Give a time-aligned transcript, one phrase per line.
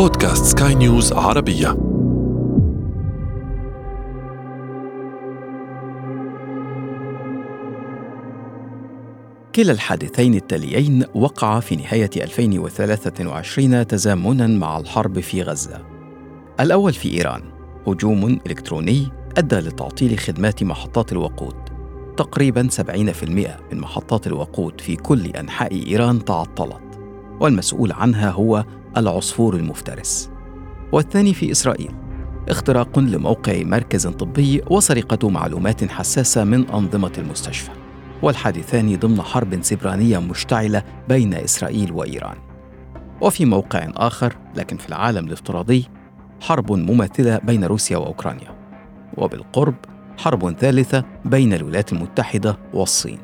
[0.00, 1.68] بودكاست سكاي نيوز عربية
[9.54, 15.86] كلا الحادثين التاليين وقع في نهاية 2023 تزامنا مع الحرب في غزة.
[16.60, 17.42] الأول في إيران
[17.86, 19.08] هجوم إلكتروني
[19.38, 21.56] أدى لتعطيل خدمات محطات الوقود.
[22.16, 27.00] تقريبا 70% من محطات الوقود في كل أنحاء إيران تعطلت،
[27.40, 28.64] والمسؤول عنها هو
[28.96, 30.30] العصفور المفترس.
[30.92, 31.94] والثاني في إسرائيل
[32.48, 37.70] اختراق لموقع مركز طبي وسرقة معلومات حساسة من أنظمة المستشفى.
[38.22, 42.36] والحادثان ضمن حرب سبرانية مشتعلة بين إسرائيل وإيران.
[43.20, 45.88] وفي موقع آخر لكن في العالم الافتراضي
[46.40, 48.54] حرب مماثلة بين روسيا وأوكرانيا.
[49.16, 49.74] وبالقرب
[50.18, 53.18] حرب ثالثة بين الولايات المتحدة والصين.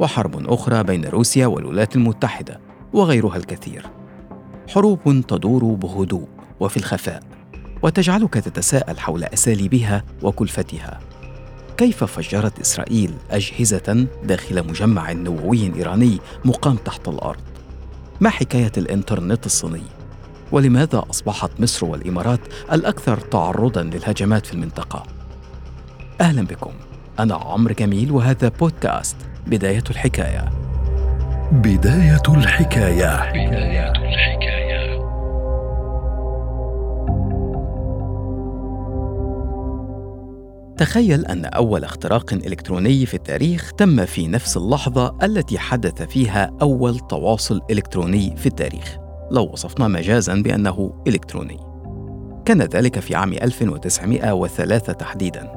[0.00, 2.60] وحرب أخرى بين روسيا والولايات المتحدة
[2.92, 3.86] وغيرها الكثير.
[4.74, 6.28] حروب تدور بهدوء
[6.60, 7.22] وفي الخفاء
[7.82, 11.00] وتجعلك تتساءل حول أساليبها وكلفتها.
[11.76, 17.40] كيف فجرت إسرائيل أجهزة داخل مجمع نووي إيراني مقام تحت الأرض؟
[18.20, 19.82] ما حكاية الإنترنت الصيني؟
[20.52, 22.40] ولماذا أصبحت مصر والإمارات
[22.72, 25.02] الأكثر تعرضا للهجمات في المنطقة؟
[26.20, 26.72] أهلا بكم.
[27.18, 30.50] أنا عمرو جميل وهذا بودكاست بداية الحكاية.
[31.52, 34.31] بداية الحكاية, بداية الحكاية.
[40.82, 46.98] تخيل أن أول اختراق إلكتروني في التاريخ تم في نفس اللحظة التي حدث فيها أول
[46.98, 48.96] تواصل إلكتروني في التاريخ.
[49.30, 51.58] لو وصفنا مجازا بأنه إلكتروني.
[52.44, 55.52] كان ذلك في عام 1903 تحديدا.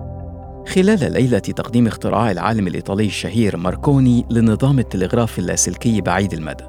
[0.67, 6.65] خلال ليلة تقديم اختراع العالم الإيطالي الشهير ماركوني لنظام التلغراف اللاسلكي بعيد المدى.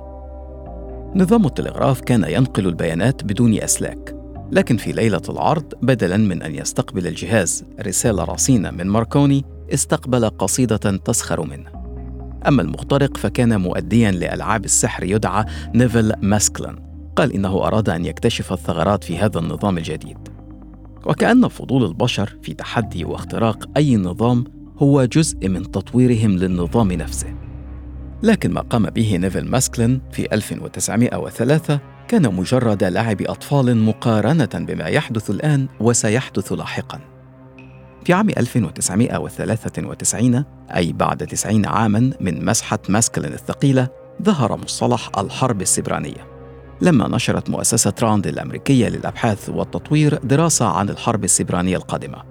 [1.14, 4.15] نظام التلغراف كان ينقل البيانات بدون أسلاك.
[4.52, 9.44] لكن في ليلة العرض بدلاً من أن يستقبل الجهاز رسالة رصينة من ماركوني
[9.74, 11.70] استقبل قصيدة تسخر منه.
[12.48, 16.78] أما المخترق فكان مؤدياً لألعاب السحر يدعى نيفل ماسكلن
[17.16, 20.18] قال إنه أراد أن يكتشف الثغرات في هذا النظام الجديد.
[21.06, 24.44] وكأن فضول البشر في تحدي واختراق أي نظام
[24.78, 27.34] هو جزء من تطويرهم للنظام نفسه.
[28.22, 35.30] لكن ما قام به نيفل ماسكلين في 1903 كان مجرد لعب أطفال مقارنة بما يحدث
[35.30, 37.00] الآن وسيحدث لاحقاً.
[38.04, 40.44] في عام 1993
[40.76, 43.88] أي بعد 90 عاماً من مسحة ماسكلين الثقيلة
[44.22, 46.26] ظهر مصطلح الحرب السبرانية.
[46.80, 52.22] لما نشرت مؤسسة راند الأمريكية للأبحاث والتطوير دراسة عن الحرب السبرانية القادمة.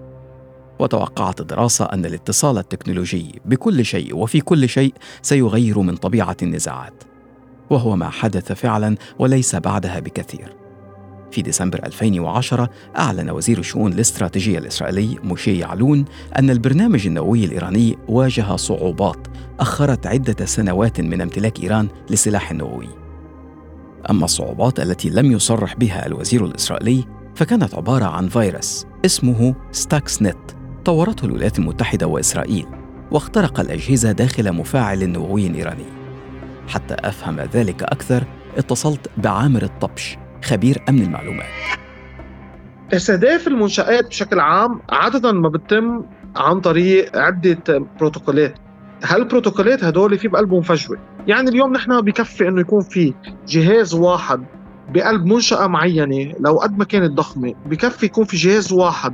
[0.79, 7.03] وتوقعت الدراسة أن الاتصال التكنولوجي بكل شيء وفي كل شيء سيغير من طبيعة النزاعات.
[7.69, 10.55] وهو ما حدث فعلا وليس بعدها بكثير.
[11.31, 16.05] في ديسمبر 2010 أعلن وزير الشؤون الاستراتيجية الإسرائيلي موشي يعلون
[16.39, 19.27] أن البرنامج النووي الإيراني واجه صعوبات
[19.59, 22.89] أخرت عدة سنوات من امتلاك إيران للسلاح النووي
[24.09, 27.05] أما الصعوبات التي لم يصرح بها الوزير الإسرائيلي
[27.35, 30.37] فكانت عبارة عن فيروس اسمه ستاكس نت
[30.85, 32.65] طورته الولايات المتحدة وإسرائيل
[33.11, 36.04] واخترق الأجهزة داخل مفاعل نووي إيراني.
[36.67, 38.23] حتى أفهم ذلك أكثر
[38.57, 41.45] اتصلت بعامر الطبش خبير أمن المعلومات.
[42.93, 46.03] استهداف المنشآت بشكل عام عادة ما بتتم
[46.35, 48.59] عن طريق عدة بروتوكولات.
[49.03, 53.13] هالبروتوكولات هدول في بقلبهم فجوة يعني اليوم نحن بكفي إنه يكون في
[53.47, 54.45] جهاز واحد
[54.93, 59.13] بقلب منشأة معينة لو قد ما كانت ضخمة بكفي يكون في جهاز واحد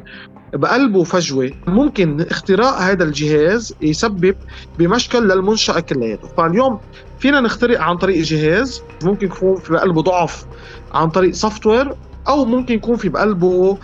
[0.53, 1.51] بقلبه فجوة.
[1.67, 4.35] ممكن اختراق هذا الجهاز يسبب
[4.79, 6.27] بمشكل للمنشأة كلياته.
[6.27, 6.79] فاليوم
[7.19, 10.45] فينا نخترق عن طريق جهاز ممكن يكون في بقلبه ضعف
[10.93, 11.95] عن طريق software
[12.27, 13.77] أو ممكن يكون في بقلبه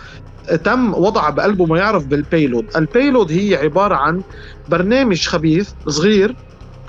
[0.64, 4.22] تم وضع بقلبه ما يعرف بال payload ال payload هي عبارة عن
[4.68, 6.36] برنامج خبيث صغير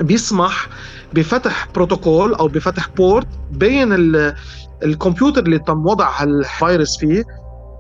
[0.02, 0.68] بيسمح
[1.14, 3.90] بفتح بروتوكول أو بفتح port بين
[4.84, 7.24] الكمبيوتر اللي تم وضع الفيروس فيه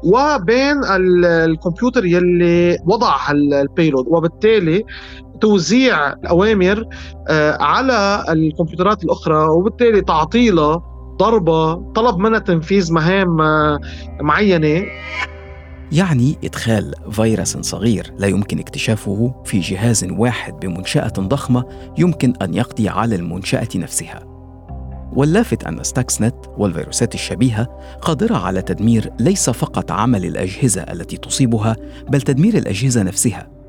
[0.03, 0.77] وبين
[1.25, 4.83] الكمبيوتر يلي وضع ال payload وبالتالي
[5.41, 6.85] توزيع الأوامر
[7.27, 10.81] آه، على الكمبيوترات الأخرى وبالتالي تعطيلها
[11.17, 13.79] ضربة طلب منها تنفيذ مهام آه،
[14.21, 14.85] معينة
[15.91, 21.65] يعني إدخال فيروس صغير لا يمكن اكتشافه في جهاز واحد بمنشأة ضخمة
[21.97, 24.28] يمكن أن يقضي على المنشأة نفسها.
[25.13, 31.75] واللافت أن ستاكسنت والفيروسات الشبيهة قادرة على تدمير ليس فقط عمل الأجهزة التي تصيبها
[32.09, 33.59] بل تدمير الأجهزة نفسها.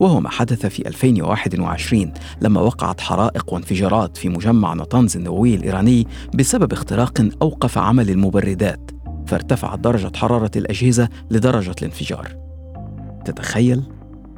[0.00, 6.72] وهو ما حدث في 2021 لما وقعت حرائق وانفجارات في مجمع نطنز النووي الإيراني بسبب
[6.72, 8.90] اختراق أوقف عمل المبردات
[9.26, 12.36] فارتفعت درجة حرارة الأجهزة لدرجة الانفجار
[13.24, 13.82] تتخيل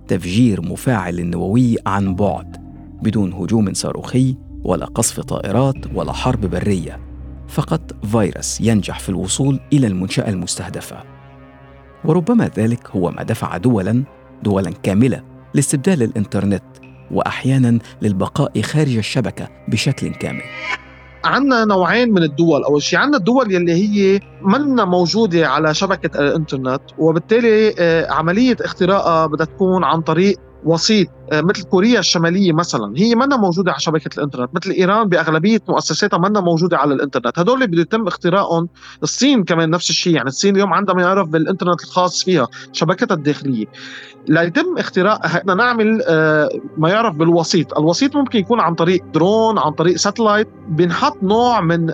[0.09, 2.57] تفجير مفاعل النووي عن بعد
[3.03, 7.01] بدون هجوم صاروخي ولا قصف طائرات ولا حرب برية
[7.49, 11.03] فقط فيروس ينجح في الوصول إلى المنشأة المستهدفة.
[12.05, 14.05] وربما ذلك هو ما دفع دولا
[14.43, 15.23] دولا كاملة
[15.55, 16.63] لاستبدال الإنترنت
[17.11, 20.43] واحيانا للبقاء خارج الشبكة بشكل كامل.
[21.25, 26.83] عندنا نوعين من الدول أول شيء عندنا الدول يلي هي منا موجودة على شبكة الإنترنت
[26.99, 33.15] وبالتالي آه، عملية اختراقها بدها تكون عن طريق وسيط آه، مثل كوريا الشمالية مثلا هي
[33.15, 37.39] منا موجودة على شبكة الإنترنت مثل إيران بأغلبية مؤسساتها منا موجودة على الإنترنت.
[37.39, 38.69] هدول اللي بده يتم اختراقهم
[39.03, 43.67] الصين كمان نفس الشيء يعني الصين اليوم عندها ما يعرف بالإنترنت الخاص فيها شبكتها الداخلية.
[44.29, 47.79] ليتم اختراق بدنا نعمل آه، ما يعرف بالوسيط.
[47.79, 50.49] الوسيط ممكن يكون عن طريق درون عن طريق satellite.
[50.69, 51.87] بنحط نوع من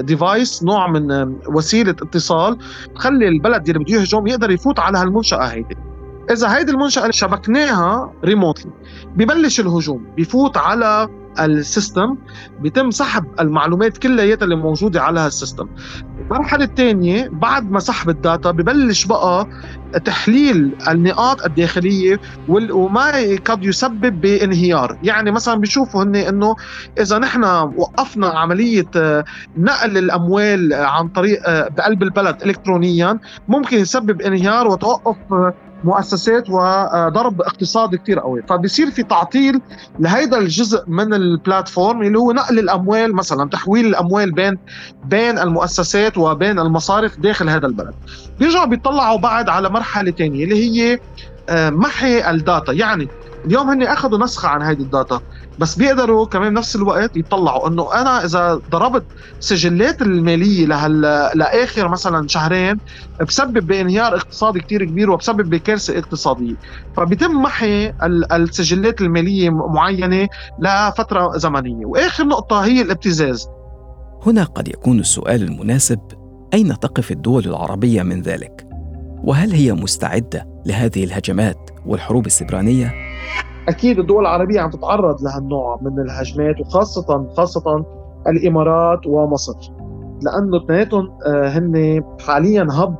[0.00, 2.58] device آه، نوع من وسيلة اتصال
[2.94, 5.76] تخلي البلد اللي بده يهجم يقدر يفوت على هالمنشأة هيدي.
[6.30, 8.70] إذا هيدي المنشأة شبكناها remotely
[9.16, 11.08] ببلش الهجوم بفوت على
[11.40, 12.16] ال system
[12.60, 15.68] بيتم سحب المعلومات كلياتها اللي موجودة على هال system
[16.30, 19.46] المرحلة الثانية بعد ما سحب ال data ببلش بقى
[20.04, 23.10] تحليل النقاط الداخلية وما
[23.44, 24.98] قد يسبب بانهيار.
[25.02, 26.56] يعني مثلا بيشوفوا هن إنه
[27.00, 27.44] إذا نحن
[27.76, 28.84] وقفنا عملية
[29.56, 33.18] نقل الأموال عن طريق بقلب البلد الكترونيا
[33.48, 35.16] ممكن يسبب انهيار وتوقف
[35.86, 38.42] مؤسسات وضرب اقتصادي كثير قوي.
[38.42, 39.60] فبصير في تعطيل
[39.98, 44.58] لهيدا الجزء من البلاتفورم اللي هو نقل الأموال مثلا تحويل الأموال بين
[45.04, 47.94] بين المؤسسات وبين المصارف داخل هذا البلد.
[48.38, 50.98] بيرجعوا بيطلعوا بعد على مرحلة ثانية اللي هي
[51.48, 52.72] آه، محي الـ data.
[52.72, 53.08] يعني
[53.44, 55.20] اليوم هن أخذوا نسخة عن هذه ال data.
[55.58, 59.04] بس بيقدروا كمان بنفس الوقت يطلعوا انه أنا اذا ضربت
[59.40, 61.00] سجلات المالية لهال
[61.34, 62.78] لآخر مثلا شهرين
[63.28, 66.54] بسبب بانهيار اقتصادي كتير كبير وبسبب بكارثة اقتصادية.
[66.96, 67.92] فبيتم محي
[68.32, 71.86] السجلات المالية معينة لفترة زمنية.
[71.86, 73.48] وآخر نقطة هي الابتزاز.
[74.26, 76.00] هنا قد يكون السؤال المناسب
[76.54, 78.66] أين تقف الدول العربية من ذلك؟
[79.24, 83.05] وهل هي مستعدة لهذه الهجمات والحروب السبرانية؟
[83.68, 87.84] أكيد الدول العربية عم تتعرض لهالنوع من الهجمات وخاصه خاصة
[88.28, 89.72] الإمارات ومصر.
[90.22, 92.96] لأنه اثنيناتهم آه، هن حاليا هب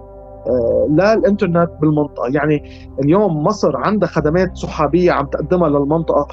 [0.47, 2.29] آه، للانترنت بالمنطقة.
[2.29, 2.63] يعني
[3.05, 6.29] اليوم مصر عندها خدمات سحابية عم تقدمها للمنطقة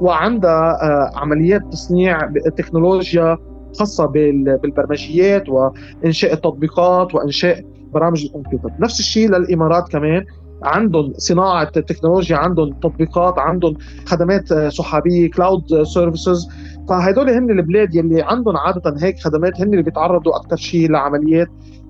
[0.00, 3.38] وعندها آه، عمليات تصنيع تكنولوجيا
[3.78, 8.70] خاصة بالبرمجيات وإنشاء التطبيقات وإنشاء برامج الكمبيوتر.
[8.80, 10.24] نفس الشيء للإمارات كمان.
[10.62, 13.74] عندهم صناعة تكنولوجيا عندهم تطبيقات عندهم
[14.06, 16.48] خدمات سحابيه cloud services
[16.88, 21.48] فهدول هن البلاد يلي عندهم عادة هيك خدمات هن اللي بيتعرضوا أكثر شيء لعمليات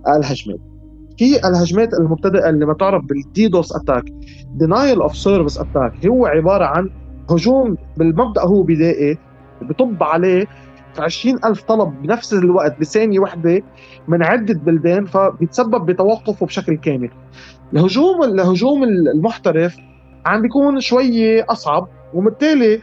[0.08, 0.60] الهجمات.
[1.18, 4.04] في الهجمات المبتدئة اللي ما تعرف بال DDoS attack
[4.54, 6.90] denial of service attack هو عبارة عن
[7.30, 9.18] هجوم بالمبدأ هو بدائي
[9.62, 10.46] بطب عليه
[10.96, 13.62] في 20 ألف طلب بنفس الوقت بثانية واحدة
[14.08, 17.10] من عدة بلدان فبيتسبب بتوقفه بشكل كامل.
[17.72, 19.76] الهجوم الهجوم المحترف
[20.26, 22.80] عم بيكون شوية أصعب وبالتالي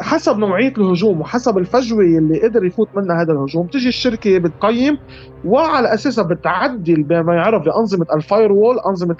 [0.00, 4.98] حسب نوعية الهجوم وحسب الفجوة اللي قدر يفوت منها هذا الهجوم تجي الشركة بتقيم
[5.44, 9.16] وعلى أساسها بتعدل بما يعرف بأنظمة ال firewall أنظمة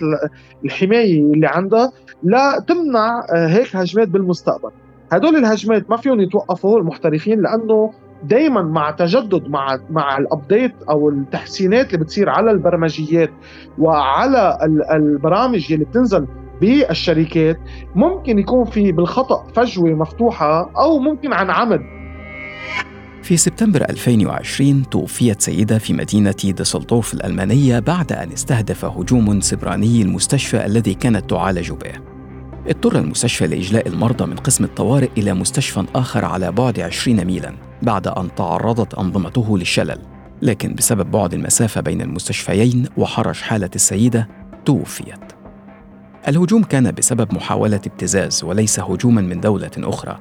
[0.65, 1.93] الحماية اللي عندها
[2.25, 4.71] لتمنع آه، هيك هجمات بالمستقبل.
[5.13, 7.93] هدول الهجمات ما فيهم يتوقفوا المحترفين لأنه
[8.29, 13.31] دائما مع تجدد مع مع الابديت أو التحسينات اللي بتصير على البرمجيات
[13.79, 14.59] وعلى
[14.91, 16.27] البرامج اللي بتنزل
[16.61, 17.59] بالشركات
[17.95, 21.81] ممكن يكون في بالخطأ فجوة مفتوحة أو ممكن عن عمد
[23.23, 30.67] في سبتمبر 2020 توفيت سيدة في مدينة ديسلدورف الألمانية بعد أن استهدف هجوم سبراني المستشفى
[30.67, 31.93] الذي كانت تعالج به.
[32.69, 37.53] اضطر المستشفى لإجلاء المرضى من قسم الطوارئ إلى مستشفى آخر على بعد 20 ميلاً
[37.83, 39.99] بعد أن تعرضت أنظمته للشلل
[40.43, 44.29] لكن بسبب بعد المسافة بين المستشفيين وحرج حالة السيدة
[44.65, 45.33] توفيت
[46.29, 50.19] الهجوم كان بسبب محاولة ابتزاز وليس هجوما من دولة أخرى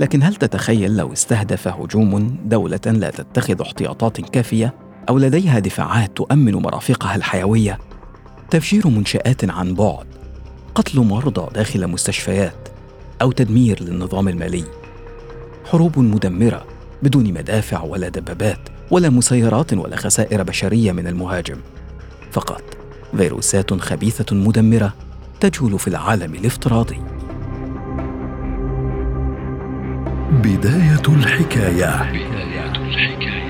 [0.00, 4.74] لكن هل تتخيل لو استهدف هجوم دولة لا تتخذ احتياطات كافية
[5.08, 7.78] أو لديها دفاعات تؤمن مرافقها الحيوية؟
[8.50, 10.06] تفجير منشآت عن بعد،
[10.74, 12.68] قتل مرضى داخل مستشفيات،
[13.22, 14.64] أو تدمير للنظام المالي.
[15.64, 16.66] حروب مدمرة
[17.04, 21.56] بدون مدافع ولا دبابات ولا مسيرات ولا خسائر بشرية من المهاجم.
[22.32, 22.62] فقط
[23.16, 24.94] فيروسات خبيثة مدمرة
[25.40, 26.96] تجول في العالم الافتراضي.
[30.30, 32.12] بداية الحكاية.
[32.12, 33.43] بداية الحكاية.